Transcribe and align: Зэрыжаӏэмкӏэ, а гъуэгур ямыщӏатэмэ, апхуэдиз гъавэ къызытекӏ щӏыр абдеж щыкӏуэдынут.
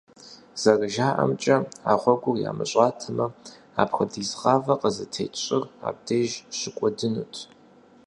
Зэрыжаӏэмкӏэ, 0.61 1.57
а 1.91 1.93
гъуэгур 2.01 2.37
ямыщӏатэмэ, 2.49 3.25
апхуэдиз 3.81 4.31
гъавэ 4.39 4.73
къызытекӏ 4.81 5.39
щӏыр 5.45 5.63
абдеж 5.87 6.31
щыкӏуэдынут. 6.57 7.33